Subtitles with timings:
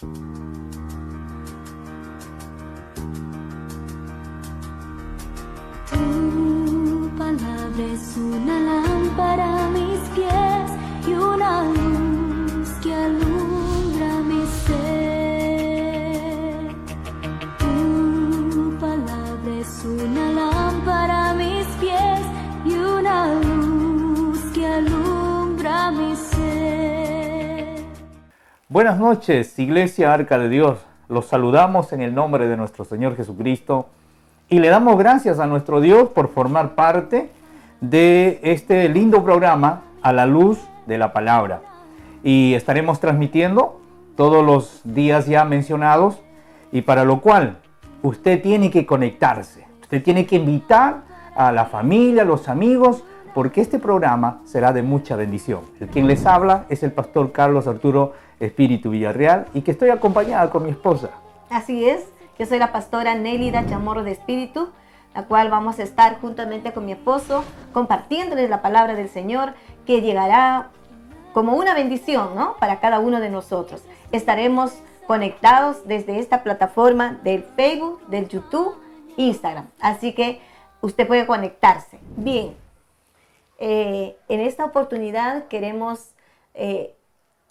[0.00, 0.29] Tu
[28.72, 30.78] Buenas noches, Iglesia Arca de Dios.
[31.08, 33.88] Los saludamos en el nombre de nuestro Señor Jesucristo
[34.48, 37.32] y le damos gracias a nuestro Dios por formar parte
[37.80, 41.62] de este lindo programa a la luz de la palabra.
[42.22, 43.80] Y estaremos transmitiendo
[44.16, 46.20] todos los días ya mencionados
[46.70, 47.56] y para lo cual
[48.04, 49.66] usted tiene que conectarse.
[49.82, 51.02] Usted tiene que invitar
[51.34, 53.02] a la familia, a los amigos,
[53.34, 55.62] porque este programa será de mucha bendición.
[55.80, 60.50] El quien les habla es el pastor Carlos Arturo Espíritu Villarreal y que estoy acompañada
[60.50, 61.10] con mi esposa.
[61.50, 62.04] Así es,
[62.38, 64.70] yo soy la pastora Nélida Chamorro de Espíritu,
[65.14, 69.52] la cual vamos a estar juntamente con mi esposo compartiéndoles la palabra del Señor
[69.86, 70.70] que llegará
[71.32, 72.56] como una bendición ¿no?
[72.58, 73.82] para cada uno de nosotros.
[74.12, 74.72] Estaremos
[75.06, 78.76] conectados desde esta plataforma del Facebook, del YouTube,
[79.16, 79.66] Instagram.
[79.80, 80.40] Así que
[80.80, 81.98] usted puede conectarse.
[82.16, 82.54] Bien,
[83.58, 86.14] eh, en esta oportunidad queremos
[86.54, 86.94] eh,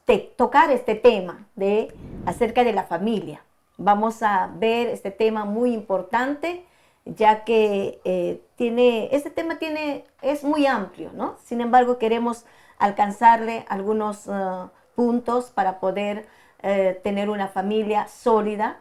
[0.10, 1.94] te- tocar este tema de
[2.26, 3.44] acerca de la familia.
[3.78, 6.66] Vamos a ver este tema muy importante,
[7.06, 11.38] ya que eh, tiene, este tema tiene, es muy amplio, ¿no?
[11.44, 12.44] Sin embargo, queremos
[12.80, 16.26] alcanzarle algunos ah, puntos para poder
[16.64, 18.80] eh, tener una familia sólida,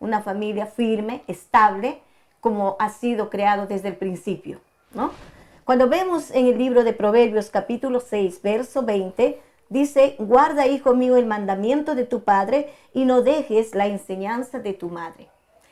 [0.00, 2.00] una familia firme, estable,
[2.40, 4.62] como ha sido creado desde el principio,
[4.94, 5.10] ¿no?
[5.66, 11.16] Cuando vemos en el libro de Proverbios capítulo 6, verso 20, dice, guarda, hijo mío,
[11.16, 15.28] el mandamiento de tu padre y no dejes la enseñanza de tu madre.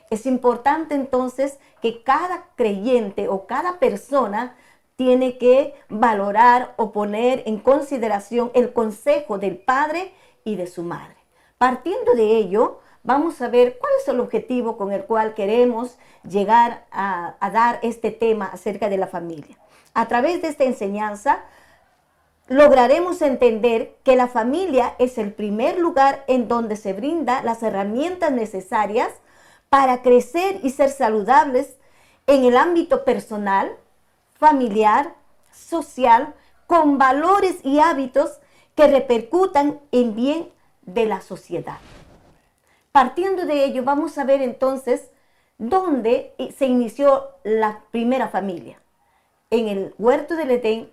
[0.09, 4.57] Es importante entonces que cada creyente o cada persona
[4.97, 10.13] tiene que valorar o poner en consideración el consejo del padre
[10.45, 11.17] y de su madre.
[11.58, 16.86] Partiendo de ello, vamos a ver cuál es el objetivo con el cual queremos llegar
[16.91, 19.57] a, a dar este tema acerca de la familia.
[19.92, 21.45] A través de esta enseñanza
[22.50, 28.33] lograremos entender que la familia es el primer lugar en donde se brinda las herramientas
[28.33, 29.08] necesarias
[29.68, 31.77] para crecer y ser saludables
[32.27, 33.70] en el ámbito personal,
[34.33, 35.14] familiar,
[35.52, 36.34] social,
[36.66, 38.40] con valores y hábitos
[38.74, 40.48] que repercutan en bien
[40.82, 41.78] de la sociedad.
[42.90, 45.12] Partiendo de ello, vamos a ver entonces
[45.58, 48.82] dónde se inició la primera familia.
[49.50, 50.90] En el huerto del Edén,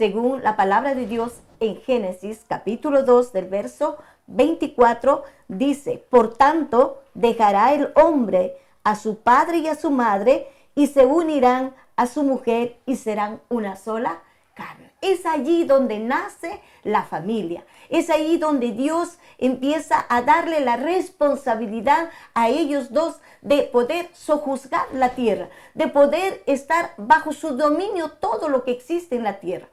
[0.00, 7.02] según la palabra de Dios en Génesis capítulo 2 del verso 24, dice, por tanto,
[7.12, 12.22] dejará el hombre a su padre y a su madre y se unirán a su
[12.22, 14.22] mujer y serán una sola
[14.54, 14.90] carne.
[15.02, 17.66] Es allí donde nace la familia.
[17.90, 24.86] Es allí donde Dios empieza a darle la responsabilidad a ellos dos de poder sojuzgar
[24.94, 29.68] la tierra, de poder estar bajo su dominio todo lo que existe en la tierra.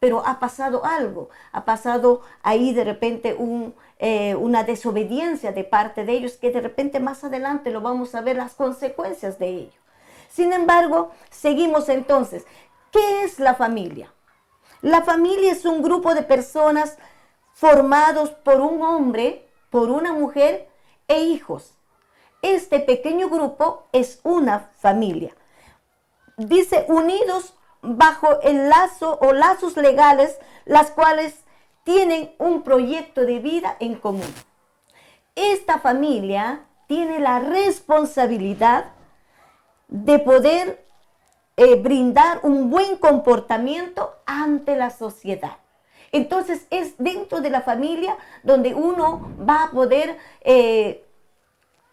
[0.00, 3.36] Pero ha pasado algo, ha pasado ahí de repente
[3.98, 8.20] eh, una desobediencia de parte de ellos que de repente más adelante lo vamos a
[8.20, 9.80] ver las consecuencias de ello.
[10.30, 12.46] Sin embargo, seguimos entonces.
[12.92, 14.12] ¿Qué es la familia?
[14.82, 16.96] La familia es un grupo de personas
[17.52, 20.68] formados por un hombre, por una mujer
[21.08, 21.74] e hijos.
[22.40, 25.34] Este pequeño grupo es una familia.
[26.36, 31.44] Dice unidos bajo el lazo o lazos legales, las cuales
[31.84, 34.34] tienen un proyecto de vida en común.
[35.34, 38.86] Esta familia tiene la responsabilidad
[39.88, 40.84] de poder
[41.56, 45.58] eh, brindar un buen comportamiento ante la sociedad.
[46.12, 51.04] Entonces es dentro de la familia donde uno va a poder eh,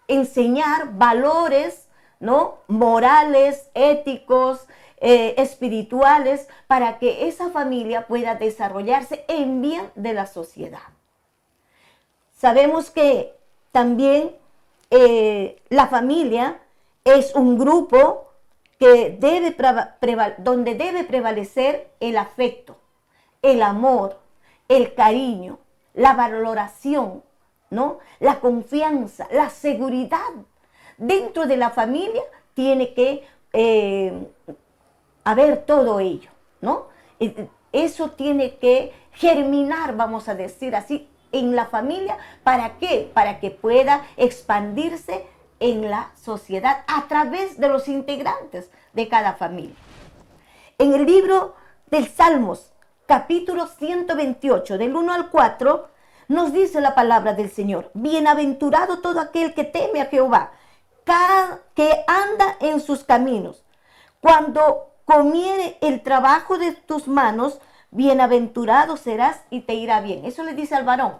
[0.07, 1.87] enseñar valores,
[2.19, 2.59] ¿no?
[2.67, 4.67] Morales, éticos,
[5.07, 10.79] eh, espirituales, para que esa familia pueda desarrollarse en bien de la sociedad.
[12.35, 13.31] Sabemos que
[13.71, 14.35] también
[14.89, 16.59] eh, la familia
[17.03, 18.31] es un grupo
[18.79, 19.55] que debe
[20.39, 22.75] donde debe prevalecer el afecto,
[23.43, 24.19] el amor,
[24.69, 25.59] el cariño,
[25.93, 27.21] la valoración,
[27.69, 27.99] ¿no?
[28.19, 30.33] La confianza, la seguridad.
[30.97, 32.23] Dentro de la familia
[32.55, 33.23] tiene que
[33.53, 34.11] eh,
[35.25, 36.29] haber todo ello,
[36.61, 36.87] ¿no?
[37.19, 37.33] Y
[37.73, 42.17] Eso tiene que germinar, vamos a decir así, en la familia.
[42.43, 43.11] ¿Para qué?
[43.13, 45.25] Para que pueda expandirse
[45.59, 49.75] en la sociedad a través de los integrantes de cada familia.
[50.77, 51.55] En el libro
[51.87, 52.71] del Salmos,
[53.05, 55.87] capítulo 128, del 1 al 4,
[56.27, 60.51] nos dice la palabra del Señor, bienaventurado todo aquel que teme a Jehová,
[61.75, 63.63] que anda en sus caminos.
[64.19, 67.59] Cuando comiere el trabajo de tus manos,
[67.91, 70.25] bienaventurado serás y te irá bien.
[70.25, 71.19] Eso le dice al varón.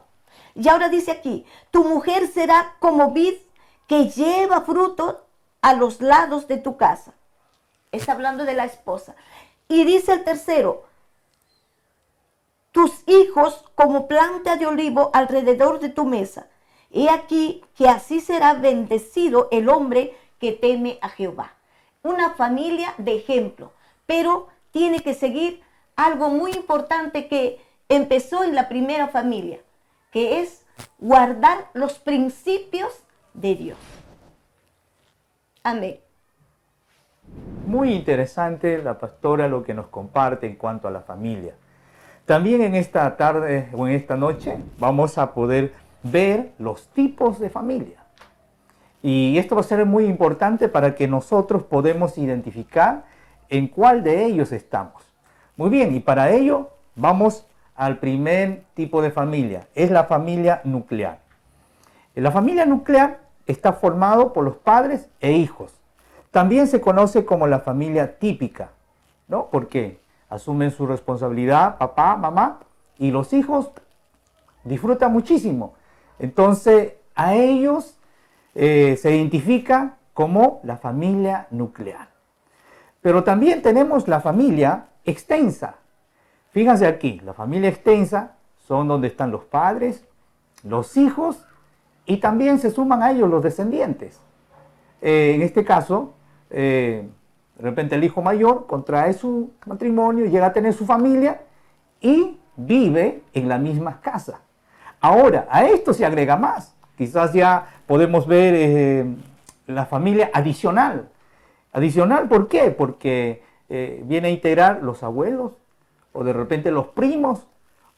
[0.55, 3.35] Y ahora dice aquí, tu mujer será como vid
[3.87, 5.25] que lleva fruto
[5.61, 7.13] a los lados de tu casa.
[7.91, 9.15] Está hablando de la esposa.
[9.67, 10.85] Y dice el tercero,
[12.71, 16.47] tus hijos como planta de olivo alrededor de tu mesa.
[16.91, 21.53] He aquí que así será bendecido el hombre que teme a Jehová.
[22.03, 23.71] Una familia de ejemplo,
[24.05, 25.61] pero tiene que seguir
[25.95, 27.59] algo muy importante que
[27.89, 29.59] empezó en la primera familia,
[30.11, 30.65] que es
[30.99, 33.03] guardar los principios
[33.33, 33.77] de Dios.
[35.63, 35.99] Amén.
[37.65, 41.55] Muy interesante la pastora lo que nos comparte en cuanto a la familia.
[42.25, 45.73] También en esta tarde o en esta noche vamos a poder
[46.03, 48.03] ver los tipos de familia.
[49.01, 53.05] Y esto va a ser muy importante para que nosotros podamos identificar
[53.49, 55.03] en cuál de ellos estamos.
[55.57, 57.45] Muy bien, y para ello vamos
[57.75, 61.19] al primer tipo de familia, es la familia nuclear.
[62.15, 65.73] La familia nuclear está formado por los padres e hijos.
[66.31, 68.71] También se conoce como la familia típica,
[69.27, 69.47] ¿no?
[69.47, 69.99] ¿Por qué?
[70.29, 72.59] asumen su responsabilidad, papá, mamá,
[72.97, 73.71] y los hijos
[74.63, 75.73] disfrutan muchísimo.
[76.19, 77.97] Entonces, a ellos
[78.53, 82.14] eh, se identifica como la familia nuclear.
[83.05, 85.75] Pero también tenemos la familia extensa.
[86.49, 88.31] Fíjense aquí, la familia extensa
[88.67, 90.03] son donde están los padres,
[90.63, 91.45] los hijos
[92.07, 94.19] y también se suman a ellos los descendientes.
[95.03, 96.15] Eh, en este caso,
[96.49, 97.07] eh,
[97.55, 101.41] de repente el hijo mayor contrae su matrimonio, llega a tener su familia
[102.01, 104.39] y vive en la misma casa.
[104.99, 106.73] Ahora, a esto se agrega más.
[106.97, 109.15] Quizás ya podemos ver eh,
[109.67, 111.09] la familia adicional.
[111.75, 112.71] Adicional, ¿por qué?
[112.71, 115.51] Porque eh, viene a integrar los abuelos
[116.13, 117.47] o de repente los primos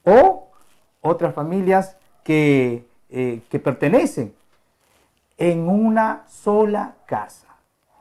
[0.03, 0.47] o
[1.01, 4.33] otras familias que, eh, que pertenecen
[5.37, 7.49] en una sola casa.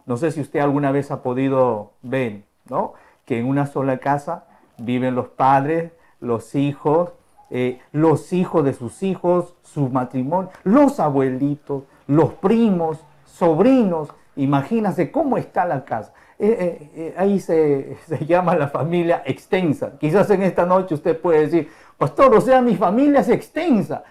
[0.06, 2.94] No sé si usted alguna vez ha podido ver, ¿no?
[3.26, 4.46] Que en una sola casa
[4.78, 7.12] viven los padres, los hijos,
[7.50, 14.08] eh, los hijos de sus hijos, su matrimonio, los abuelitos, los primos, sobrinos.
[14.36, 16.12] Imagínase cómo está la casa.
[16.38, 19.98] Eh, eh, ahí se, se, llama la familia extensa.
[19.98, 21.68] Quizás en esta noche usted puede decir,
[21.98, 24.04] pastor, o sea, mi familia es extensa.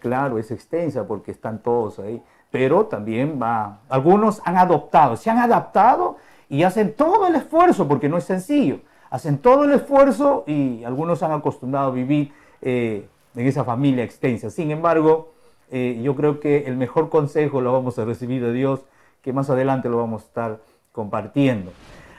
[0.00, 2.20] claro, es extensa porque están todos ahí
[2.54, 6.18] pero también va, algunos han adoptado, se han adaptado
[6.48, 8.78] y hacen todo el esfuerzo, porque no es sencillo,
[9.10, 12.30] hacen todo el esfuerzo y algunos han acostumbrado a vivir
[12.62, 14.50] eh, en esa familia extensa.
[14.50, 15.32] Sin embargo,
[15.72, 18.84] eh, yo creo que el mejor consejo lo vamos a recibir de Dios,
[19.24, 20.60] que más adelante lo vamos a estar
[20.92, 21.72] compartiendo.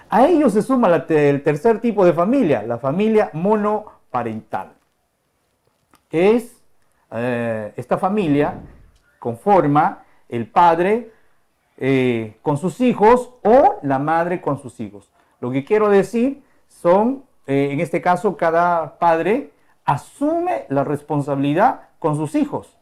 [0.09, 4.73] A ellos se suma el tercer tipo de familia, la familia monoparental.
[6.09, 6.63] Es
[7.11, 8.55] eh, esta familia
[9.19, 11.11] conforma el padre
[11.77, 15.11] eh, con sus hijos o la madre con sus hijos.
[15.39, 19.51] Lo que quiero decir son, eh, en este caso, cada padre
[19.83, 22.74] asume la responsabilidad con sus hijos.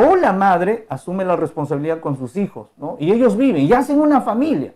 [0.00, 2.96] O la madre asume la responsabilidad con sus hijos, ¿no?
[3.00, 4.72] Y ellos viven y hacen una familia.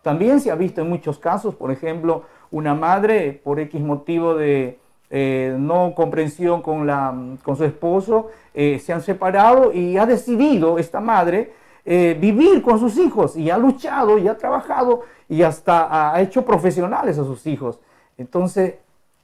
[0.00, 4.78] También se ha visto en muchos casos, por ejemplo, una madre por X motivo de
[5.10, 10.78] eh, no comprensión con, la, con su esposo, eh, se han separado y ha decidido
[10.78, 11.52] esta madre
[11.84, 16.46] eh, vivir con sus hijos y ha luchado y ha trabajado y hasta ha hecho
[16.46, 17.78] profesionales a sus hijos.
[18.16, 18.76] Entonces,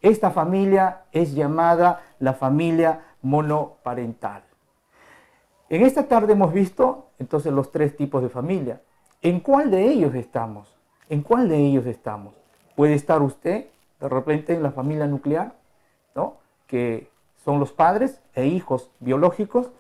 [0.03, 4.48] esta familia es llamada la familia monoparental.
[5.71, 8.81] En esta tarde hemos visto entonces los tres tipos de familia.
[9.23, 10.75] ¿En cuál de ellos estamos?
[11.09, 12.35] ¿En cuál de ellos estamos?
[12.77, 13.67] ¿Puede estar usted
[14.01, 15.59] de repente en la familia nuclear?
[16.69, 17.11] que
[17.45, 19.71] son los padres e hijos biológicos,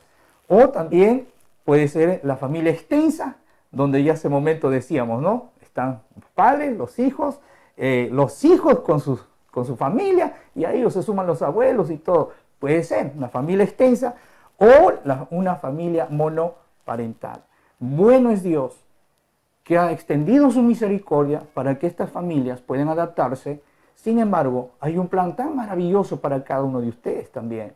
[0.48, 1.28] o también
[1.64, 3.36] puede ser la familia extensa,
[3.70, 5.50] donde ya hace momento decíamos, ¿no?
[5.60, 7.40] Están los padres, los hijos,
[7.76, 11.90] eh, los hijos con, sus, con su familia, y a ellos se suman los abuelos
[11.90, 12.32] y todo.
[12.58, 14.16] Puede ser una familia extensa
[14.58, 14.92] o
[15.30, 17.42] una familia monoparental.
[17.78, 18.84] Bueno es Dios
[19.64, 23.62] que ha extendido su misericordia para que estas familias puedan adaptarse
[23.98, 27.72] sin embargo, hay un plan tan maravilloso para cada uno de ustedes también.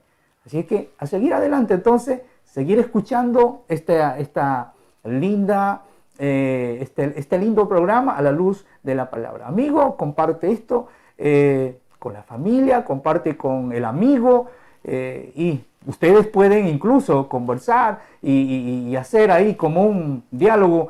[0.46, 4.72] Así que a seguir adelante entonces, seguir escuchando esta, esta
[5.02, 5.82] linda,
[6.20, 9.48] eh, este, este, lindo programa a la luz de la palabra.
[9.48, 10.86] Amigo, comparte esto
[11.18, 14.46] eh, con la familia, comparte con el amigo
[14.84, 20.88] eh, y ustedes pueden incluso conversar y, hacer ahí como un diálogo.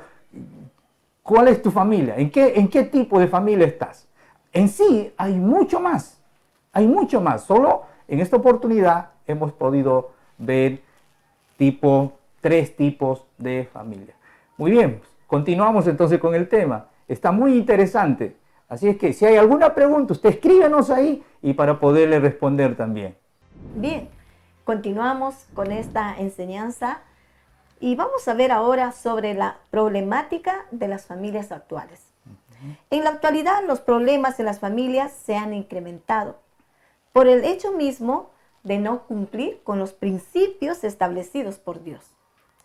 [1.22, 2.16] ¿Cuál es tu familia?
[2.16, 4.08] ¿En qué, ¿En qué tipo de familia estás?
[4.52, 6.20] En sí hay mucho más,
[6.72, 7.44] hay mucho más.
[7.44, 10.80] Solo en esta oportunidad hemos podido ver
[11.56, 14.14] tipo, tres tipos de familia.
[14.58, 16.86] Muy bien, continuamos entonces con el tema.
[17.08, 18.36] Está muy interesante.
[18.68, 23.14] Así es que si hay alguna pregunta, usted escríbenos ahí y para poderle responder también.
[23.74, 24.08] Bien,
[24.64, 27.00] continuamos con esta enseñanza
[27.80, 32.00] y vamos a ver ahora sobre la problemática de las familias actuales.
[32.90, 36.38] En la actualidad los problemas en las familias se han incrementado
[37.12, 38.30] por el hecho mismo
[38.62, 42.04] de no cumplir con los principios establecidos por Dios.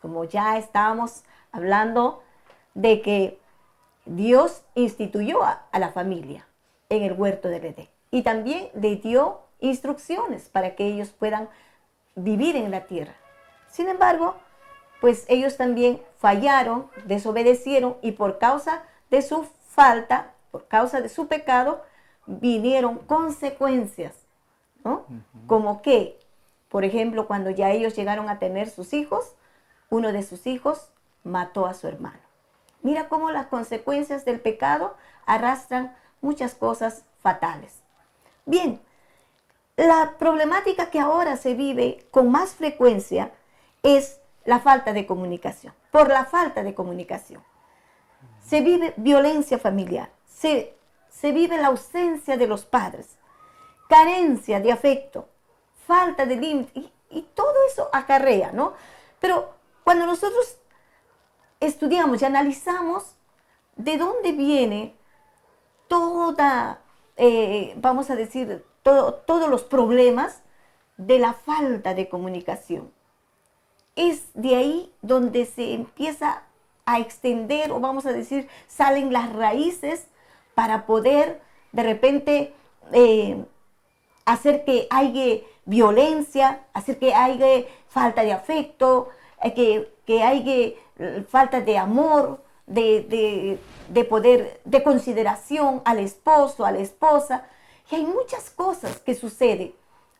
[0.01, 2.21] Como ya estábamos hablando
[2.75, 3.39] de que
[4.05, 6.47] Dios instituyó a, la familia
[6.89, 11.49] en el huerto de Edén y también le dio instrucciones para que ellos puedan
[12.17, 13.13] vivir en la tierra.
[13.69, 14.35] Sin embargo,
[14.99, 21.27] pues ellos también fallaron, desobedecieron y por causa de su falta, por causa de su
[21.27, 21.83] pecado,
[22.25, 24.15] vinieron consecuencias,
[24.83, 25.05] ¿no?
[25.45, 26.19] Como que,
[26.69, 29.35] por ejemplo, cuando ya ellos llegaron a tener sus hijos,
[29.89, 30.91] uno de sus hijos
[31.23, 32.19] mató a su hermano.
[32.81, 34.95] Mira cómo las consecuencias del pecado
[35.25, 37.81] arrastran muchas cosas fatales.
[38.45, 38.81] Bien,
[39.77, 43.31] la problemática que ahora se vive con más frecuencia
[43.83, 45.73] es la falta de comunicación.
[45.91, 47.43] Por la falta de comunicación.
[48.43, 50.75] Se vive violencia familiar, se,
[51.09, 53.17] se vive la ausencia de los padres,
[53.87, 55.27] carencia de afecto,
[55.85, 58.73] falta de límite, y, todo eso acarrea, ¿no?
[59.19, 59.53] Pero
[59.83, 60.57] cuando nosotros
[61.59, 63.15] estudiamos y analizamos
[63.75, 64.95] de dónde viene
[65.87, 66.81] toda,
[67.15, 68.65] eh, vamos a decir,
[69.25, 70.41] todos los problemas
[70.97, 72.91] de la falta de comunicación.
[73.95, 76.43] Es de ahí donde se empieza
[76.85, 80.07] a extender, o vamos a decir, salen las raíces
[80.55, 81.41] para poder
[81.71, 82.53] de repente
[82.93, 83.43] eh,
[84.25, 89.09] hacer que haya violencia, hacer que haya falta de afecto,
[89.43, 90.73] eh, que, que haya
[91.27, 93.59] falta de amor, de,
[94.09, 97.45] poder, de consideración al esposo, a la esposa.
[97.89, 99.73] Y hay muchas cosas que suceden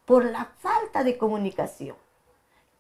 [0.06, 1.96] por la falta de comunicación.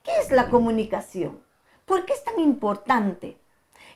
[0.03, 1.41] ¿Qué es la comunicación?
[1.85, 3.37] ¿Por qué es tan importante?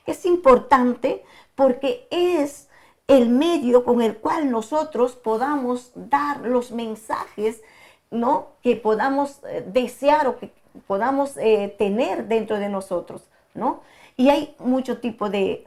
[0.06, 2.68] Es importante porque es
[3.08, 7.62] el medio con el cual nosotros podamos dar los mensajes,
[8.10, 8.48] ¿no?
[8.62, 10.50] Que podamos eh, desear o que
[10.86, 13.80] podamos eh, tener dentro de nosotros, ¿no?
[14.16, 15.66] Y hay mucho tipo de,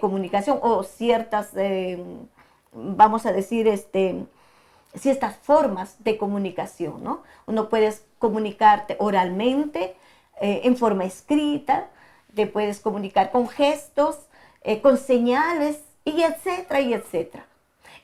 [0.00, 2.02] comunicación o ciertas, eh,
[2.72, 4.26] vamos a decir, este,
[4.94, 7.22] ciertas formas de comunicación, ¿no?
[7.46, 9.96] Uno puedes comunicarte oralmente,
[10.40, 11.88] eh, en forma escrita,
[12.34, 14.18] te puedes comunicar con gestos,
[14.82, 17.46] con señales, y etcétera, y etcétera.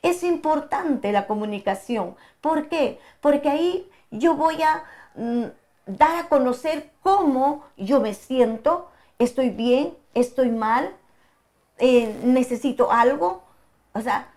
[0.03, 2.17] Es importante la comunicación.
[2.41, 2.99] ¿Por qué?
[3.21, 4.85] Porque ahí yo voy a...
[5.15, 5.45] Mm,
[5.87, 10.95] dar a conocer cómo yo me siento, estoy bien, estoy mal,
[11.79, 13.43] eh, necesito algo.
[13.95, 14.29] O sea,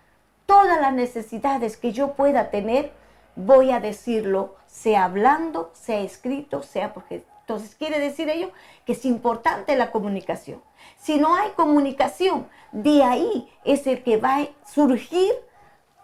[0.50, 2.90] todas las necesidades que yo pueda tener,
[3.36, 7.24] voy a decirlo, sea hablando, sea escrito, sea porque...
[7.42, 8.50] Entonces quiere decir ello
[8.84, 10.60] que es importante la comunicación.
[10.98, 15.32] Si no hay comunicación, de ahí es el que va a surgir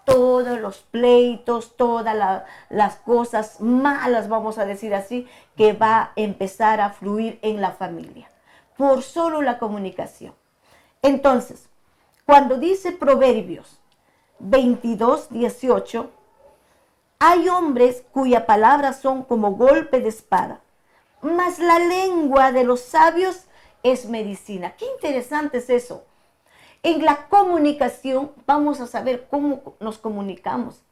[0.05, 5.27] todos los pleitos, todas las cosas malas, vamos a decir así,
[5.57, 8.31] que va a empezar a fluir en la familia,
[8.77, 10.35] por solo la comunicación.
[11.03, 11.69] Entonces,
[12.25, 13.81] cuando dice Proverbios
[14.39, 16.11] 22, 18,
[17.19, 20.61] hay hombres cuya palabras son como golpe de espada,
[21.23, 23.47] mas la lengua de los sabios
[23.83, 24.75] es medicina.
[24.77, 26.05] Qué interesante es eso.
[26.83, 30.83] En la comunicación vamos a saber cómo nos comunicamos.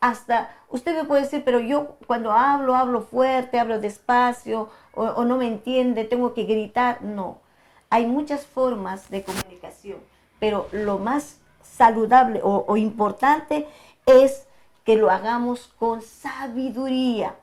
[0.00, 5.36] Hasta usted me puede decir, pero yo cuando hablo, hablo fuerte, hablo despacio o, no
[5.36, 7.02] me entiende, tengo que gritar.
[7.02, 7.40] No,
[7.90, 9.98] hay muchas formas de comunicación,
[10.38, 11.40] pero lo más
[11.78, 13.66] saludable o, importante
[14.04, 14.46] es
[14.84, 17.36] que lo hagamos con sabiduría.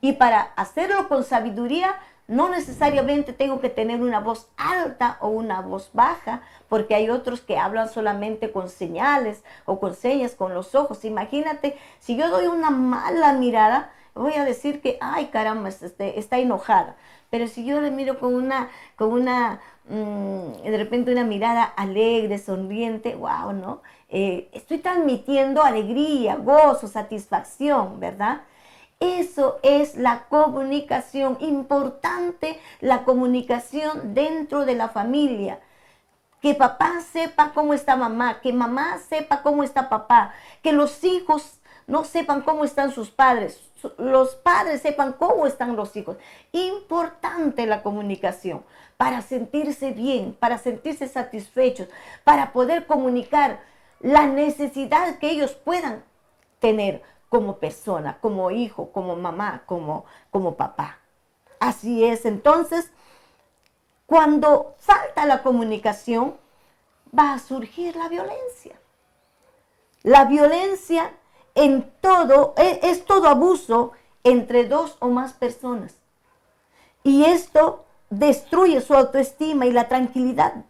[0.00, 1.94] Y para hacerlo con sabiduría,
[2.26, 7.42] no necesariamente tengo que tener una voz alta o una voz baja, porque hay otros
[7.42, 11.04] que hablan solamente con señales o con señas con los ojos.
[11.04, 16.38] Imagínate, si yo doy una mala mirada, voy a decir que, ay caramba, este, está
[16.38, 16.96] enojada.
[17.30, 22.38] Pero si yo le miro con una, con una, mm, de repente una mirada alegre,
[22.38, 23.82] sonriente, wow, ¿no?
[24.08, 28.42] Eh, estoy transmitiendo alegría, gozo, satisfacción, ¿verdad?
[29.00, 35.60] Eso es la comunicación, importante la comunicación dentro de la familia.
[36.40, 41.61] Que papá sepa cómo está mamá, que mamá sepa cómo está papá, que los hijos
[41.92, 43.60] no sepan cómo están sus padres,
[43.98, 46.16] los padres sepan cómo están los hijos.
[46.50, 48.64] Importante la comunicación
[48.96, 51.88] para sentirse bien, para sentirse satisfechos,
[52.24, 53.60] para poder comunicar
[54.00, 56.02] la necesidad que ellos puedan
[56.60, 60.96] tener como persona, como hijo, como mamá, como, como papá.
[61.60, 62.90] Así es, entonces,
[64.06, 66.38] cuando falta la comunicación,
[67.16, 68.80] va a surgir la violencia.
[70.02, 71.12] La violencia
[71.54, 73.92] en todo, es, es todo abuso
[74.24, 75.94] entre dos o más personas.
[77.02, 80.64] Y esto destruye su autoestima y la tranquilidad.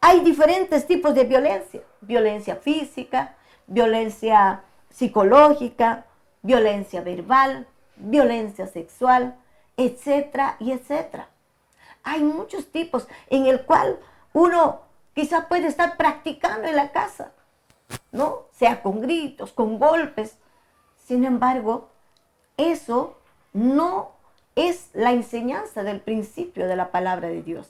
[0.00, 1.82] Hay diferentes tipos de violencia.
[2.00, 3.36] Violencia física,
[3.66, 6.06] violencia psicológica,
[6.42, 9.36] violencia verbal, violencia sexual,
[9.76, 11.28] etcétera y etcétera.
[12.02, 13.98] Hay muchos tipos en el cual
[14.32, 14.80] uno
[15.14, 17.32] quizá puede estar practicando en la casa.
[18.12, 18.42] ¿No?
[18.52, 20.38] Sea con gritos, con golpes.
[21.04, 21.88] Sin embargo,
[22.56, 23.18] eso
[23.52, 24.12] no
[24.54, 27.68] es la enseñanza del principio de la palabra de Dios.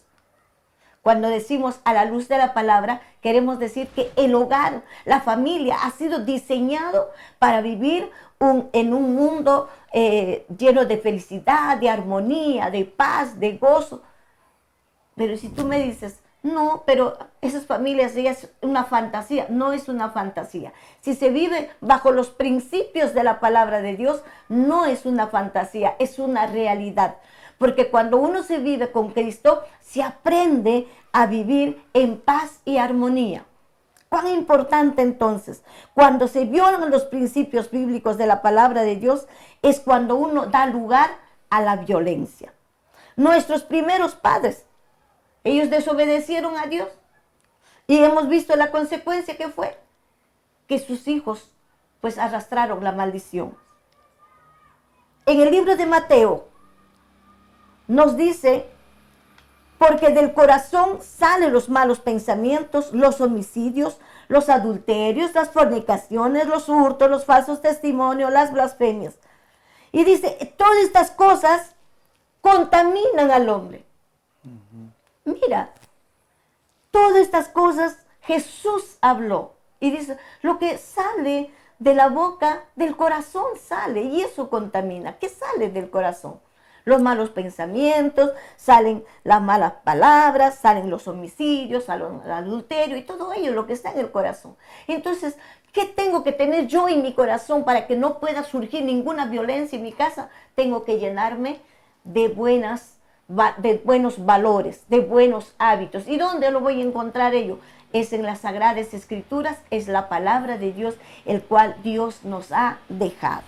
[1.00, 5.76] Cuando decimos a la luz de la palabra, queremos decir que el hogar, la familia,
[5.82, 8.08] ha sido diseñado para vivir
[8.72, 14.02] en un mundo eh, lleno de felicidad, de armonía, de paz, de gozo.
[15.16, 20.10] Pero si tú me dices, no, pero esas familias es una fantasía, no es una
[20.10, 20.72] fantasía.
[21.00, 25.94] Si se vive bajo los principios de la palabra de Dios, no es una fantasía,
[26.00, 27.16] es una realidad.
[27.58, 33.44] Porque cuando uno se vive con Cristo, se aprende a vivir en paz y armonía.
[34.08, 35.62] Cuán importante entonces,
[35.94, 39.28] cuando se violan los principios bíblicos de la palabra de Dios,
[39.62, 41.10] es cuando uno da lugar
[41.50, 42.52] a la violencia.
[43.14, 44.66] Nuestros primeros padres
[45.44, 46.88] ellos desobedecieron a Dios.
[47.86, 49.78] Y hemos visto la consecuencia que fue
[50.66, 51.50] que sus hijos
[52.00, 53.56] pues arrastraron la maldición.
[55.26, 56.48] En el libro de Mateo
[57.86, 58.66] nos dice,
[59.78, 67.10] porque del corazón salen los malos pensamientos, los homicidios, los adulterios, las fornicaciones, los hurtos,
[67.10, 69.14] los falsos testimonios, las blasfemias.
[69.90, 71.74] Y dice, todas estas cosas
[72.40, 73.84] contaminan al hombre.
[75.24, 75.72] Mira,
[76.90, 79.54] todas estas cosas Jesús habló.
[79.80, 85.18] Y dice, lo que sale de la boca, del corazón sale y eso contamina.
[85.18, 86.40] ¿Qué sale del corazón?
[86.84, 93.32] Los malos pensamientos, salen las malas palabras, salen los homicidios, sale el adulterio y todo
[93.32, 94.56] ello, lo que está en el corazón.
[94.86, 95.36] Entonces,
[95.72, 99.76] ¿qué tengo que tener yo en mi corazón para que no pueda surgir ninguna violencia
[99.76, 100.28] en mi casa?
[100.54, 101.60] Tengo que llenarme
[102.04, 102.91] de buenas
[103.58, 106.06] de buenos valores, de buenos hábitos.
[106.06, 107.58] ¿Y dónde lo voy a encontrar ello?
[107.92, 112.78] Es en las sagradas escrituras, es la palabra de Dios, el cual Dios nos ha
[112.88, 113.44] dejado.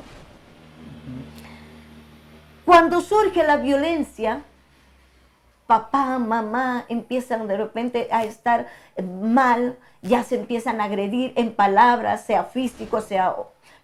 [2.65, 4.43] Cuando surge la violencia,
[5.67, 8.69] papá, mamá empiezan de repente a estar
[9.03, 13.35] mal, ya se empiezan a agredir en palabras, sea físico, sea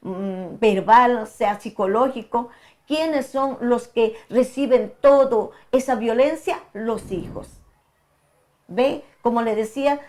[0.02, 2.48] mm, verbal, sea psicológico,
[2.90, 6.58] ¿Quiénes son los que reciben toda esa violencia?
[6.72, 7.46] Los hijos.
[8.66, 9.04] ¿Ve?
[9.22, 10.00] Como le decía,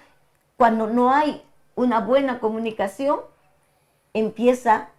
[0.57, 1.43] cuando no hay
[1.75, 3.19] una buena comunicación,
[4.15, 4.89] empieza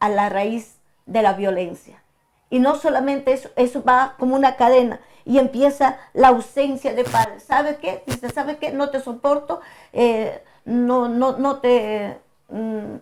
[0.00, 2.02] a la raíz de la violencia.
[2.50, 7.42] Y no solamente eso, eso va como una cadena y empieza la ausencia de padres.
[7.44, 8.02] ¿Sabe qué?
[8.06, 8.70] Dice, ¿sabe qué?
[8.70, 9.62] No te soporto,
[9.94, 12.18] eh, no, no, no, te,
[12.50, 12.96] mm,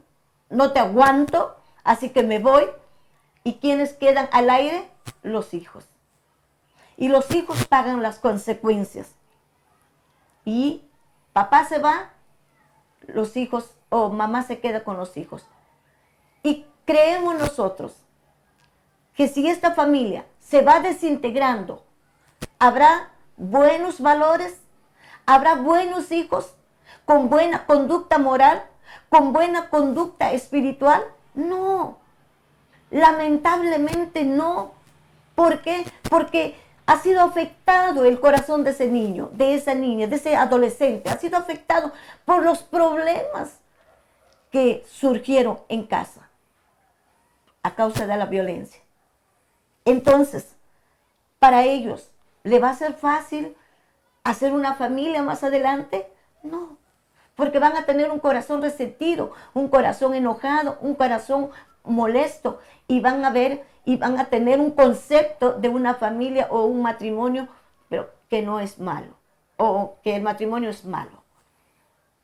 [0.50, 2.68] no te aguanto, así que me voy
[3.44, 4.88] ¿Y quiénes quedan al aire?
[5.22, 5.84] Los hijos.
[6.96, 9.08] Y los hijos pagan las consecuencias.
[10.44, 10.84] Y
[11.32, 12.10] papá se va,
[13.06, 15.44] los hijos o mamá se queda con los hijos.
[16.42, 17.94] Y creemos nosotros
[19.14, 21.84] que si esta familia se va desintegrando,
[22.58, 24.60] habrá buenos valores,
[25.26, 26.54] habrá buenos hijos
[27.04, 28.62] con buena conducta moral,
[29.08, 31.02] con buena conducta espiritual.
[31.34, 31.98] No,
[32.92, 34.72] Lamentablemente no.
[35.34, 35.84] ¿Por qué?
[36.08, 36.54] Porque
[36.86, 41.10] ha sido afectado el corazón de ese niño, de esa niña, de ese adolescente.
[41.10, 41.92] Ha sido afectado
[42.24, 43.58] por los problemas
[44.50, 46.28] que surgieron en casa.
[47.62, 48.80] a causa de la violencia.
[49.84, 50.56] Entonces,
[51.38, 52.10] para ellos,
[52.44, 53.56] ¿le va a ser fácil
[54.24, 56.10] hacer una familia más adelante?
[56.42, 56.76] No,
[57.36, 61.50] porque van a tener un corazón resentido, un corazón enojado, un corazón
[61.84, 66.64] molesto y van a ver y van a tener un concepto de una familia o
[66.64, 67.48] un matrimonio,
[67.88, 69.14] pero que no es malo
[69.56, 71.22] o que el matrimonio es malo.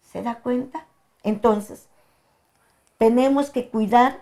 [0.03, 0.87] ¿Se da cuenta?
[1.23, 1.88] Entonces,
[2.97, 4.21] tenemos que cuidar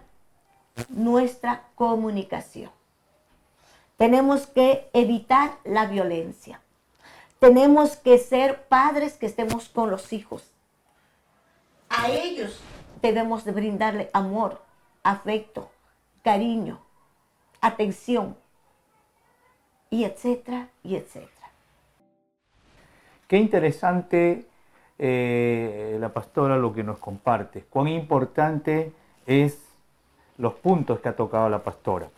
[0.89, 2.71] nuestra comunicación.
[3.97, 6.61] Tenemos que evitar la violencia.
[7.39, 10.53] Tenemos que ser padres que estemos con los hijos.
[11.89, 12.61] A ellos
[13.01, 14.61] debemos de brindarle amor,
[15.07, 15.71] afecto,
[16.25, 16.81] cariño,
[17.61, 18.37] atención,
[19.89, 21.31] y etcétera, y etcétera.
[23.29, 24.47] Qué interesante
[24.99, 27.65] eh, la pastora lo que nos comparte.
[27.71, 28.93] Cuán importante
[29.27, 29.63] es
[30.39, 32.09] los puntos que ha tocado la pastora.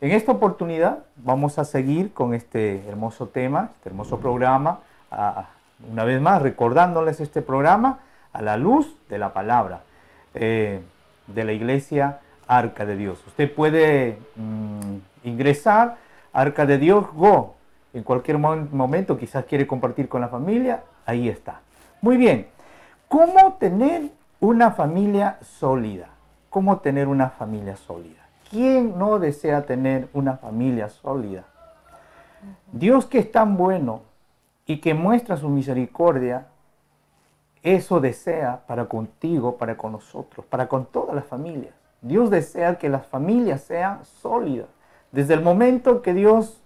[0.00, 4.80] En esta oportunidad vamos a seguir con este hermoso tema, este hermoso programa,
[5.90, 8.00] una vez más recordándoles este programa
[8.32, 9.80] a la luz de la palabra
[10.34, 10.80] eh,
[11.26, 13.22] de la iglesia Arca de Dios.
[13.26, 15.96] Usted puede mm, ingresar
[16.32, 17.56] Arca de Dios Go
[17.96, 21.60] en cualquier momento, quizás quiere compartir con la familia, ahí está.
[22.02, 22.46] Muy bien,
[23.08, 26.08] ¿cómo tener una familia sólida?
[26.50, 28.28] ¿Cómo tener una familia sólida?
[28.50, 31.44] ¿Quién no desea tener una familia sólida?
[32.70, 34.02] Dios que es tan bueno
[34.66, 36.48] y que muestra su misericordia,
[37.62, 41.72] eso desea para contigo, para con nosotros, para con todas las familias.
[42.02, 44.68] Dios desea que las familias sean sólidas.
[45.12, 46.60] Desde el momento que Dios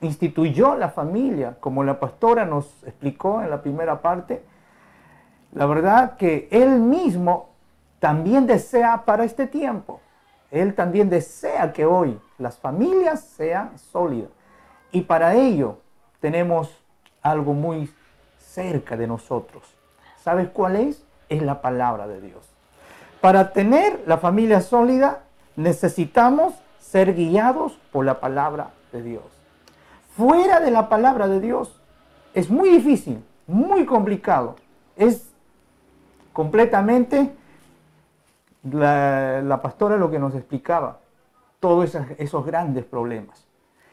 [0.00, 4.42] instituyó la familia, como la pastora nos explicó en la primera parte,
[5.52, 7.50] la verdad que Él mismo
[7.98, 10.00] también desea para este tiempo.
[10.50, 14.30] Él también desea que hoy las familias sean sólidas.
[14.90, 15.78] Y para ello
[16.20, 16.76] tenemos
[17.22, 17.92] algo muy
[18.38, 19.62] cerca de nosotros.
[20.16, 21.04] ¿Sabes cuál es?
[21.28, 22.49] Es la palabra de Dios.
[23.20, 25.24] Para tener la familia sólida
[25.56, 29.24] necesitamos ser guiados por la palabra de Dios.
[30.16, 31.80] Fuera de la palabra de Dios
[32.34, 34.56] es muy difícil, muy complicado.
[34.96, 35.30] Es
[36.32, 37.32] completamente
[38.62, 41.00] la, pastora lo que nos explicaba,
[41.60, 43.46] todos esos, grandes problemas.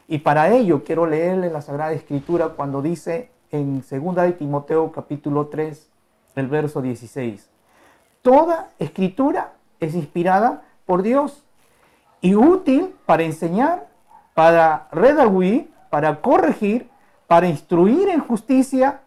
[0.06, 5.48] Y para ello quiero leerle la Sagrada Escritura cuando dice en 2 de Timoteo capítulo
[5.48, 5.90] 3,
[6.36, 7.50] el verso 16.
[8.22, 11.44] Toda escritura es inspirada por Dios
[12.20, 13.86] y útil para enseñar,
[14.34, 16.90] para redaguir, para corregir,
[17.26, 19.00] para instruir en justicia,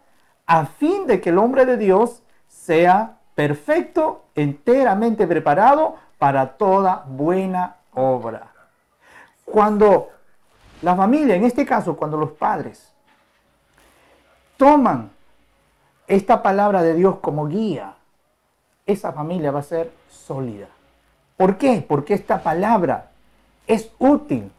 [0.46, 7.76] a fin de que el hombre de Dios sea perfecto, enteramente preparado para toda buena
[7.94, 8.48] obra.
[9.44, 10.10] Cuando
[10.82, 12.92] la familia, en este caso, cuando los padres
[14.56, 15.10] toman
[16.06, 17.94] esta palabra de Dios como guía,
[18.86, 20.68] esa familia va a ser sólida.
[21.36, 21.84] ¿Por qué?
[21.86, 23.10] Porque esta palabra
[23.66, 24.50] es útil,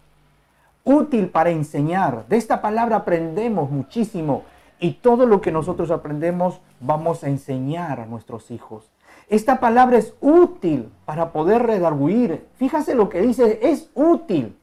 [0.83, 2.25] útil para enseñar.
[2.27, 4.43] De esta palabra aprendemos muchísimo
[4.79, 8.89] y todo lo que nosotros aprendemos vamos a enseñar a nuestros hijos.
[9.29, 12.45] Esta palabra es útil para poder redarguir.
[12.55, 14.57] Fíjase lo que dice, es útil.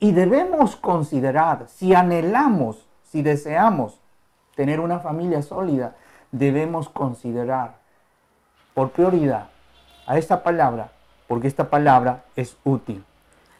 [0.00, 4.00] Y debemos considerar, si anhelamos, si deseamos
[4.54, 5.96] tener una familia sólida,
[6.32, 7.77] debemos considerar
[8.78, 9.48] por prioridad
[10.06, 10.92] a esta palabra,
[11.26, 13.04] porque esta palabra es útil.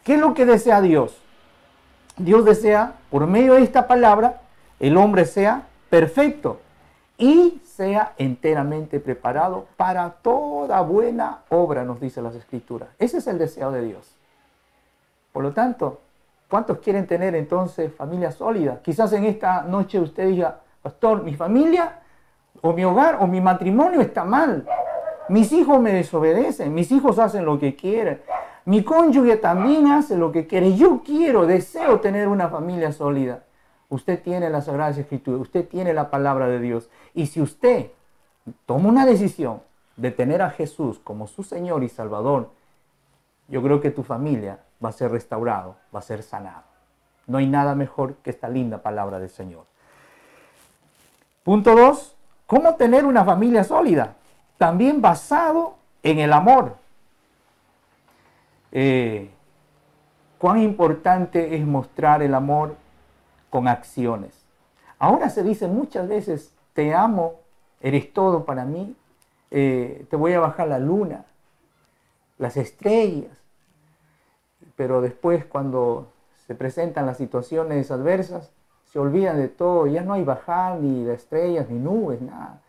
[0.05, 1.21] ¿Qué es lo que desea Dios?
[2.17, 4.43] Dios desea, por medio de esta palabra,
[4.79, 6.61] el hombre sea perfecto
[7.17, 12.89] y sea enteramente preparado para toda buena obra, nos dice las escrituras.
[13.01, 14.15] Ese es el deseo de Dios.
[15.33, 16.01] Por lo tanto,
[16.49, 18.79] ¿cuántos quieren tener entonces familia sólida?
[18.85, 22.03] Quizás en esta noche usted diga, pastor, mi familia
[22.61, 24.65] o mi hogar o mi matrimonio está mal.
[25.29, 28.21] Mis hijos me desobedecen, mis hijos hacen lo que quieren.
[28.64, 30.77] Mi cónyuge también hace lo que quiere.
[30.77, 33.45] Yo quiero, deseo tener una familia sólida.
[33.88, 36.91] Usted tiene la Sagrada Escritura, usted tiene la palabra de Dios.
[37.14, 37.91] Y si usted
[38.67, 39.62] toma una decisión
[39.97, 42.51] de tener a Jesús como su Señor y Salvador,
[43.49, 46.64] yo creo que tu familia va a ser restaurado, va a ser sanado.
[47.27, 49.64] No hay nada mejor que esta linda palabra del Señor.
[51.43, 52.17] Punto 2.
[52.47, 54.14] ¿Cómo tener una familia sólida?
[54.59, 56.77] También basado en el amor.
[58.73, 59.31] Eh,
[60.38, 62.77] cuán importante es mostrar el amor
[63.51, 64.44] con acciones.
[64.99, 67.37] Ahora se dice muchas veces, te amo,
[67.81, 68.97] eres todo para mí,
[69.51, 71.25] eh, te voy a bajar la luna,
[72.37, 73.37] las estrellas.
[74.77, 76.12] pero después cuando
[76.47, 78.53] se presentan las situaciones adversas,
[78.85, 82.61] se olvidan de todo, ya no hay bajar ni de estrellas, ni nubes, nada.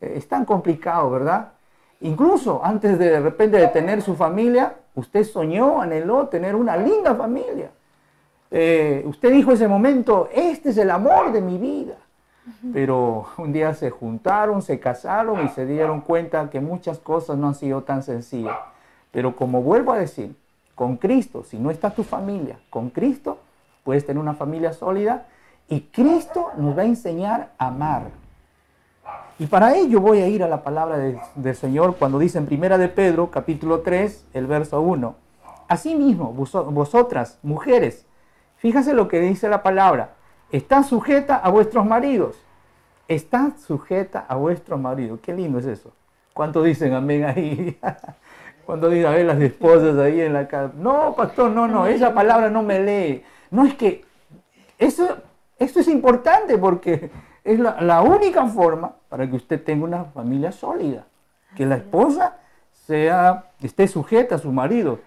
[0.00, 1.52] Eh, es tan complicado, ¿verdad?
[2.00, 7.14] Incluso antes de, de repente de tener su familia, usted soñó, anheló tener una linda
[7.14, 7.70] familia.
[8.50, 11.94] Eh, usted dijo ese momento, este es el amor de mi vida.
[12.72, 17.48] Pero un día se juntaron, se casaron y se dieron cuenta que muchas cosas no
[17.48, 18.56] han sido tan sencillas.
[19.10, 20.34] Pero como vuelvo a decir,
[20.74, 23.38] con Cristo, si no está tu familia, con Cristo
[23.84, 25.26] puedes tener una familia sólida
[25.68, 28.04] y Cristo nos va a enseñar a amar.
[29.40, 32.76] Y para ello voy a ir a la palabra del Señor cuando dice en Primera
[32.76, 35.14] de Pedro, capítulo 3, el verso 1.
[35.68, 38.04] Asimismo, vosotras, mujeres,
[38.56, 40.14] fíjase lo que dice la palabra,
[40.50, 42.36] está sujeta a vuestros maridos.
[43.06, 45.20] Está sujeta a vuestros maridos.
[45.22, 45.92] Qué lindo es eso.
[46.34, 47.78] ¿Cuánto dicen amén ahí?
[48.66, 50.72] Cuando dicen a ver las esposas ahí en la casa.
[50.76, 53.22] No, pastor, no, no, esa palabra no me lee.
[53.52, 54.04] No es que
[54.78, 55.16] eso,
[55.58, 57.10] esto es importante porque
[57.48, 61.06] es la, única forma para que usted tenga una familia sólida.
[61.56, 62.36] Que la esposa
[62.86, 65.00] sea, esté sujeta a su marido.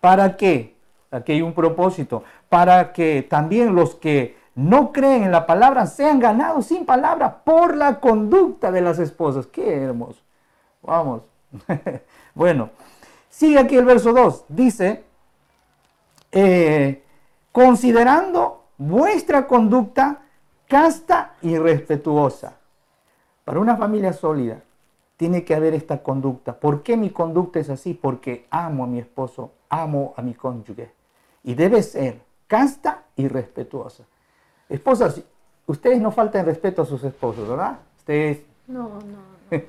[0.00, 0.74] ¿Para qué?
[1.12, 2.24] Aquí hay un propósito.
[2.48, 7.76] Para que también los que no creen en la palabra sean ganados sin palabra por
[7.76, 9.46] la conducta de las esposas.
[9.46, 10.20] Qué hermoso.
[10.82, 11.22] Vamos.
[12.34, 12.70] bueno,
[13.28, 14.46] sigue aquí el verso 2.
[14.48, 15.04] Dice,
[16.32, 17.04] eh,
[17.52, 20.23] considerando vuestra conducta
[20.68, 22.58] casta y respetuosa.
[23.44, 24.62] Para una familia sólida
[25.16, 26.58] tiene que haber esta conducta.
[26.58, 27.94] ¿Por qué mi conducta es así?
[27.94, 30.90] Porque amo a mi esposo, amo a mi cónyuge.
[31.42, 34.04] Y debe ser casta y respetuosa.
[34.68, 35.22] Esposas,
[35.66, 37.78] ustedes no faltan respeto a sus esposos, ¿verdad?
[37.98, 38.42] Ustedes...
[38.66, 39.34] No, no.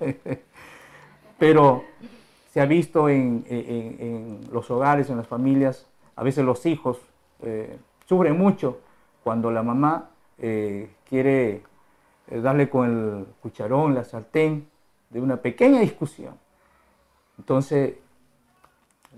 [1.38, 1.84] Pero
[2.53, 6.97] se ha visto en, los hogares, en las familias, a veces los hijos
[7.41, 8.79] eh, sufren mucho
[9.23, 11.63] cuando la mamá eh, quiere
[12.28, 14.67] eh, darle con el cucharón, la sartén,
[15.10, 16.36] de una pequeña discusión.
[17.38, 17.95] Entonces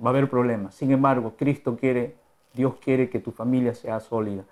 [0.03, 0.75] va a haber problemas.
[0.75, 2.15] Sin embargo, Cristo quiere,
[2.53, 4.43] Dios quiere que tu familia sea sólida,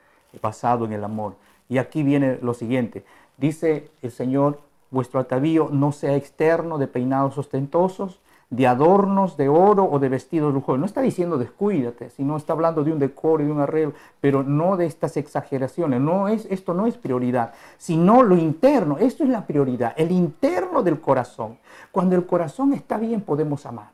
[0.41, 1.36] basado en el amor.
[1.69, 3.06] Y aquí viene lo siguiente.
[3.38, 9.86] Dice el Señor, vuestro atavío no sea externo de peinados ostentosos, de adornos de oro
[9.86, 10.79] o de vestidos lujosos.
[10.79, 14.43] No está diciendo descuídate, sino está hablando de un decoro y de un arreglo, pero
[14.43, 15.99] no de estas exageraciones.
[15.99, 18.97] No es, esto no es prioridad, sino lo interno.
[18.97, 21.58] Esto es la prioridad, el interno del corazón.
[21.91, 23.91] Cuando el corazón está bien, podemos amar.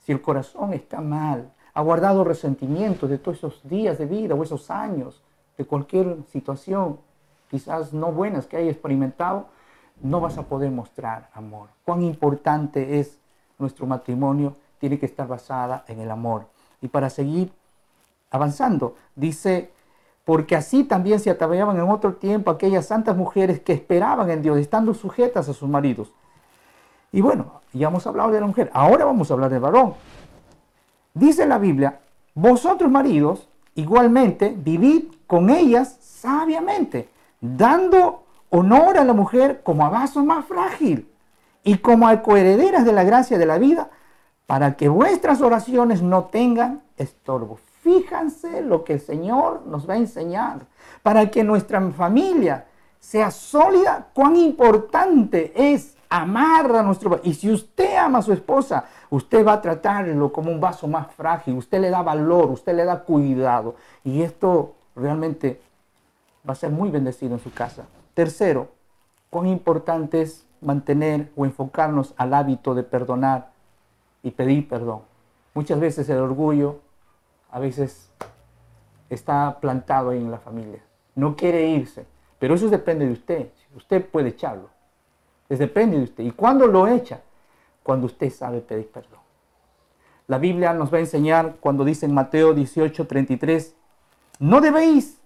[0.00, 4.42] Si el corazón está mal, ha guardado resentimientos de todos esos días de vida o
[4.42, 5.22] esos años,
[5.56, 6.98] de cualquier situación,
[7.50, 9.46] quizás no buenas que haya experimentado,
[10.02, 11.68] no vas a poder mostrar amor.
[11.84, 13.21] Cuán importante es
[13.62, 16.46] nuestro matrimonio tiene que estar basada en el amor.
[16.82, 17.50] Y para seguir
[18.30, 19.70] avanzando, dice,
[20.24, 24.58] porque así también se ataviaban en otro tiempo aquellas santas mujeres que esperaban en Dios,
[24.58, 26.12] estando sujetas a sus maridos.
[27.12, 29.94] Y bueno, ya hemos hablado de la mujer, ahora vamos a hablar del varón.
[31.14, 32.00] Dice la Biblia,
[32.34, 37.08] vosotros maridos, igualmente, vivid con ellas sabiamente,
[37.40, 41.11] dando honor a la mujer como a vaso más frágil
[41.64, 43.90] y como coherederas de la gracia de la vida,
[44.46, 47.58] para que vuestras oraciones no tengan estorbo.
[47.82, 50.66] Fíjense lo que el Señor nos va a enseñar,
[51.02, 52.66] para que nuestra familia
[53.00, 58.84] sea sólida, cuán importante es amar a nuestro Y si usted ama a su esposa,
[59.10, 62.84] usted va a tratarlo como un vaso más frágil, usted le da valor, usted le
[62.84, 63.74] da cuidado.
[64.04, 65.60] Y esto realmente
[66.46, 67.84] va a ser muy bendecido en su casa.
[68.14, 68.68] Tercero,
[69.30, 73.52] cuán importante es mantener o enfocarnos al hábito de perdonar
[74.22, 75.02] y pedir perdón.
[75.54, 76.80] Muchas veces el orgullo
[77.50, 78.10] a veces
[79.10, 80.82] está plantado ahí en la familia.
[81.14, 82.06] No quiere irse,
[82.38, 83.48] pero eso depende de usted.
[83.76, 84.70] Usted puede echarlo.
[85.48, 86.24] Es depende de usted.
[86.24, 87.20] ¿Y cuándo lo echa?
[87.82, 89.20] Cuando usted sabe pedir perdón.
[90.28, 93.74] La Biblia nos va a enseñar cuando dice en Mateo 18, 33,
[94.38, 95.20] no debéis,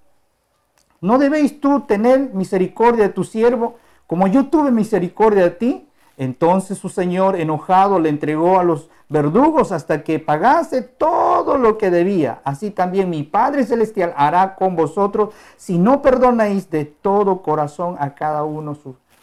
[1.01, 6.79] no debéis tú tener misericordia de tu siervo como yo tuve misericordia de ti, entonces
[6.79, 12.40] su señor enojado le entregó a los verdugos hasta que pagase todo lo que debía.
[12.45, 18.14] Así también mi Padre Celestial hará con vosotros si no perdonáis de todo corazón a
[18.14, 18.77] cada uno,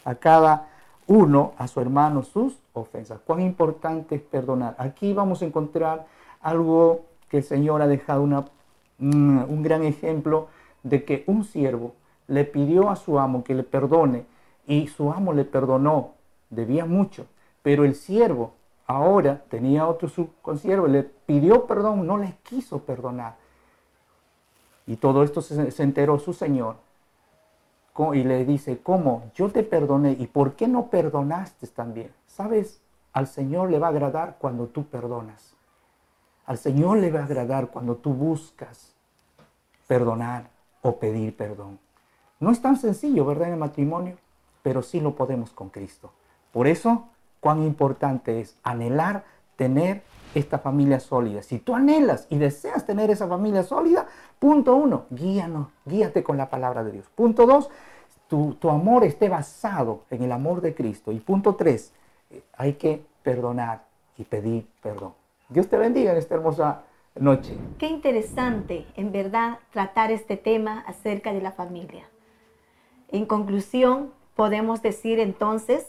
[0.04, 0.68] a cada
[1.06, 3.20] uno, a su hermano sus ofensas.
[3.26, 4.74] Cuán importante es perdonar.
[4.78, 6.06] Aquí vamos a encontrar
[6.40, 10.48] algo que el Señor ha dejado un gran ejemplo
[10.82, 11.94] de que un siervo
[12.28, 14.24] le pidió a su amo que le perdone
[14.66, 16.14] y su amo le perdonó,
[16.50, 17.26] debía mucho,
[17.62, 18.54] pero el siervo
[18.86, 23.36] ahora tenía otro subconsiervo, le pidió perdón, no le quiso perdonar.
[24.86, 26.76] Y todo esto se, se enteró su señor
[28.12, 29.30] y le dice, ¿cómo?
[29.34, 32.10] Yo te perdoné y ¿por qué no perdonaste también?
[32.26, 32.80] ¿Sabes?
[33.12, 35.54] Al Señor le va a agradar cuando tú perdonas.
[36.44, 38.94] Al Señor le va a agradar cuando tú buscas
[39.86, 40.50] perdonar
[40.82, 41.78] o pedir perdón.
[42.40, 43.46] No es tan sencillo, ¿verdad?
[43.46, 44.16] En el matrimonio,
[44.64, 46.10] pero sí lo podemos con Cristo.
[46.50, 47.04] Por eso,
[47.38, 49.24] cuán importante es anhelar
[49.56, 50.02] tener
[50.34, 51.42] esta familia sólida.
[51.42, 54.06] Si tú anhelas y deseas tener esa familia sólida,
[54.38, 57.06] punto uno, guíanos, guíate con la palabra de Dios.
[57.14, 57.68] Punto dos,
[58.26, 61.12] tu, tu amor esté basado en el amor de Cristo.
[61.12, 61.92] Y punto tres,
[62.30, 63.84] eh, hay que perdonar
[64.16, 65.12] y pedir perdón.
[65.50, 66.84] Dios te bendiga en esta hermosa
[67.16, 67.54] noche.
[67.76, 72.08] Qué interesante, en verdad, tratar este tema acerca de la familia.
[73.12, 75.86] En conclusión, podemos decir entonces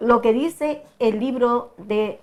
[0.00, 2.20] lo que dice el libro de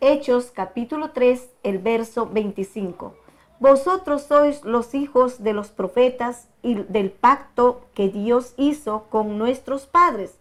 [0.00, 3.14] Hechos capítulo 3, el verso 25.
[3.60, 9.86] Vosotros sois los hijos de los profetas y del pacto que Dios hizo con nuestros
[9.86, 10.36] padres,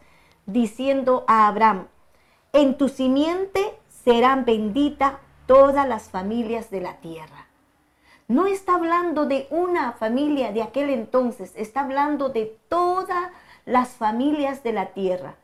[0.47, 1.87] diciendo a Abraham,
[2.53, 5.13] en tu simiente serán benditas
[5.45, 7.47] todas las familias de la tierra.
[8.27, 13.29] No está hablando de una familia de aquel entonces, está hablando de todas
[13.65, 15.35] las familias de la tierra.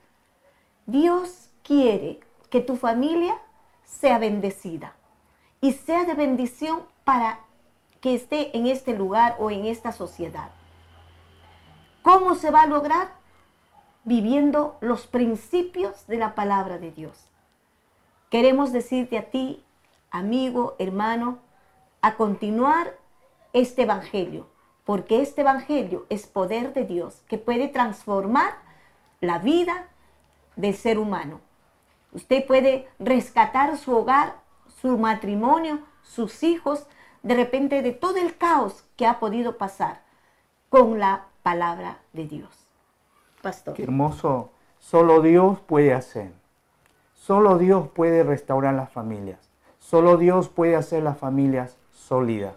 [0.85, 3.37] Dios quiere que tu familia
[3.83, 4.95] sea bendecida
[5.61, 7.39] y sea de bendición para
[8.01, 10.51] que esté en este lugar o en esta sociedad.
[12.03, 13.11] ¿Cómo se va a lograr?
[14.03, 17.27] Viviendo los principios de la palabra de Dios.
[18.29, 19.63] Queremos decirte a ti,
[20.11, 21.39] amigo, hermano,
[22.01, 22.97] a continuar
[23.53, 24.47] este evangelio,
[24.87, 28.53] porque este evangelio es poder de Dios que puede transformar
[29.19, 29.87] la vida
[30.55, 31.41] del ser humano.
[32.13, 34.37] Usted puede rescatar su hogar,
[34.81, 36.87] su matrimonio, sus hijos,
[37.21, 40.03] de repente de todo el caos que ha podido pasar
[40.69, 42.69] con la palabra de Dios.
[43.41, 43.73] Pastor.
[43.73, 44.51] Qué hermoso.
[44.79, 46.31] Solo Dios puede hacer.
[47.13, 49.49] Solo Dios puede restaurar las familias.
[49.79, 52.55] Solo Dios puede hacer las familias sólidas.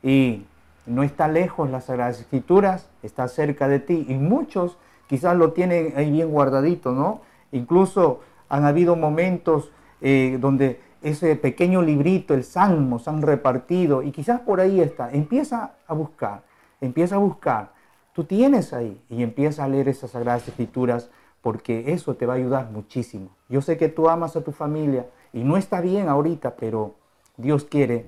[0.00, 0.46] Y
[0.86, 4.06] no está lejos las Sagradas Escrituras, está cerca de ti.
[4.08, 7.20] Y muchos quizás lo tienen ahí bien guardadito, ¿no?
[7.52, 9.70] Incluso han habido momentos
[10.00, 15.10] eh, donde ese pequeño librito, el Salmo, se han repartido y quizás por ahí está.
[15.10, 16.42] Empieza a buscar,
[16.80, 17.72] empieza a buscar.
[18.12, 21.10] Tú tienes ahí y empieza a leer esas sagradas escrituras
[21.42, 23.28] porque eso te va a ayudar muchísimo.
[23.48, 26.94] Yo sé que tú amas a tu familia y no está bien ahorita, pero
[27.36, 28.06] Dios quiere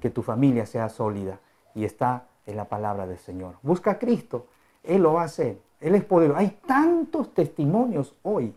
[0.00, 1.40] que tu familia sea sólida
[1.74, 3.56] y está en la palabra del Señor.
[3.62, 4.46] Busca a Cristo,
[4.82, 5.60] Él lo va a hacer.
[5.80, 6.38] Él es poderoso.
[6.38, 8.54] Hay tantos testimonios hoy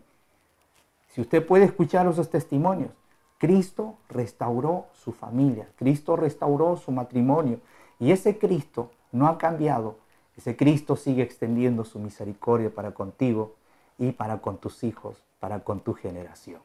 [1.12, 2.90] si usted puede escuchar esos testimonios,
[3.36, 7.60] Cristo restauró su familia, Cristo restauró su matrimonio
[7.98, 9.96] y ese Cristo no ha cambiado.
[10.38, 13.56] Ese Cristo sigue extendiendo su misericordia para contigo
[13.98, 16.62] y para con tus hijos, para con tu generación.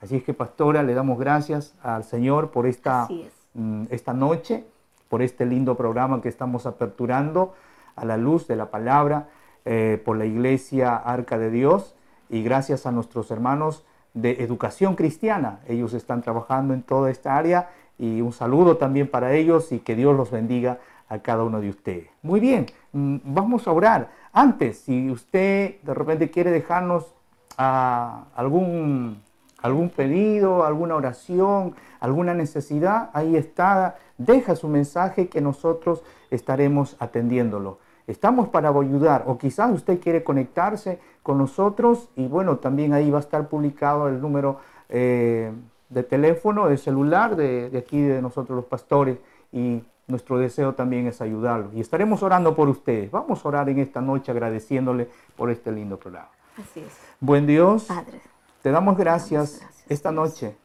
[0.00, 3.06] Así es que, pastora, le damos gracias al Señor por esta,
[3.52, 4.64] mm, esta noche,
[5.10, 7.52] por este lindo programa que estamos aperturando
[7.96, 9.28] a la luz de la palabra,
[9.66, 11.94] eh, por la iglesia Arca de Dios
[12.30, 15.60] y gracias a nuestros hermanos de educación cristiana.
[15.68, 17.68] Ellos están trabajando en toda esta área
[17.98, 21.68] y un saludo también para ellos y que Dios los bendiga a cada uno de
[21.68, 22.08] ustedes.
[22.22, 24.10] Muy bien, mm, vamos a orar.
[24.32, 27.12] Antes, si usted de repente quiere dejarnos
[27.58, 29.20] ah, algún,
[29.62, 37.78] algún pedido, alguna oración, alguna necesidad, ahí está, deja su mensaje que nosotros estaremos atendiéndolo.
[38.06, 43.18] Estamos para ayudar o quizás usted quiere conectarse con nosotros y bueno, también ahí va
[43.18, 45.52] a estar publicado el número eh,
[45.90, 49.18] de teléfono, de celular de, aquí de nosotros los pastores
[49.52, 51.72] y nuestro deseo también es ayudarlos.
[51.74, 53.10] Y estaremos orando por ustedes.
[53.10, 56.30] Vamos a orar en esta noche agradeciéndole por este lindo programa.
[56.56, 56.98] Así es.
[57.20, 58.20] Buen Dios, Padre,
[58.62, 60.56] te damos gracias, esta noche.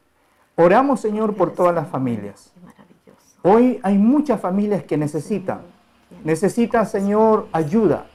[0.54, 2.52] Oramos, Señor, por todas las familias.
[3.42, 5.76] Hoy hay muchas familias que necesitan
[6.24, 8.06] Necesitan, Señor, ayuda.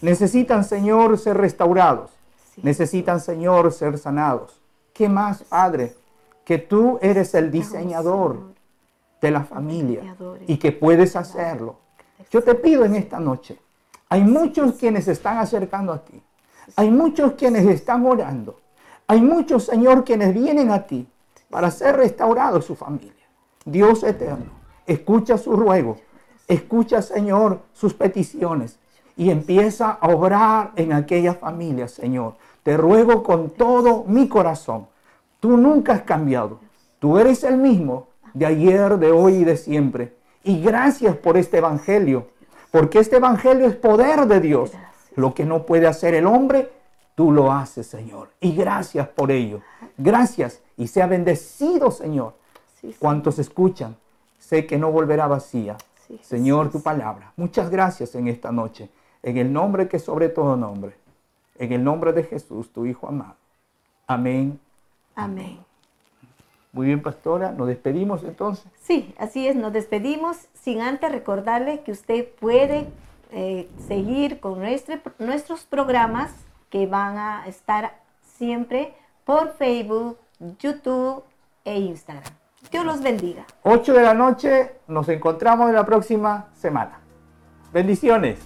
[0.00, 2.10] Necesitan, Señor, ser restaurados.
[2.62, 4.60] Necesitan, Señor, ser sanados.
[4.92, 5.94] ¿Qué más, Padre?
[6.44, 8.52] Que tú eres el diseñador
[9.20, 10.16] de la familia
[10.46, 11.76] y que puedes hacerlo.
[12.30, 13.58] Yo te pido en esta noche,
[14.08, 16.22] hay muchos quienes están acercando a ti.
[16.76, 18.60] Hay muchos quienes están orando.
[19.12, 21.06] Hay muchos, Señor, quienes vienen a ti
[21.50, 23.12] para ser restaurados su familia.
[23.66, 24.52] Dios eterno,
[24.86, 25.98] escucha su ruego
[26.48, 28.78] Escucha, Señor, sus peticiones
[29.16, 32.36] y empieza a obrar en aquella familia, Señor.
[32.62, 34.86] Te ruego con todo mi corazón
[35.40, 36.60] Tú nunca has cambiado.
[36.98, 40.14] Tú eres el mismo de ayer, de hoy y de siempre.
[40.42, 42.28] Y gracias por este Evangelio,
[42.70, 44.70] porque este Evangelio es poder de Dios.
[45.16, 46.70] Lo que no puede hacer el hombre,
[47.14, 48.30] tú lo haces, Señor.
[48.40, 49.60] Y gracias por ello.
[49.96, 52.34] Gracias y sea bendecido, Señor.
[52.80, 52.96] Sí, sí.
[52.98, 53.96] Cuantos escuchan,
[54.38, 55.76] sé que no volverá vacía.
[56.06, 57.32] Sí, Señor, tu palabra.
[57.36, 58.90] Muchas gracias en esta noche.
[59.22, 60.94] En el nombre que sobre todo nombre.
[61.58, 63.36] En el nombre de Jesús, tu Hijo amado.
[64.06, 64.58] Amén.
[65.14, 65.58] Amén.
[66.72, 67.52] Muy bien, pastora.
[67.52, 68.64] Nos despedimos entonces.
[68.80, 72.88] Sí, así es, nos despedimos sin antes recordarle que usted puede
[73.30, 76.32] eh, seguir con nuestro- nuestros programas
[76.72, 78.94] que van a estar siempre
[79.26, 80.18] por Facebook,
[80.58, 81.22] YouTube
[81.66, 82.24] e Instagram.
[82.70, 83.44] Dios los bendiga.
[83.62, 84.72] 8 de la noche.
[84.88, 86.98] Nos encontramos en la próxima semana.
[87.74, 88.38] Bendiciones.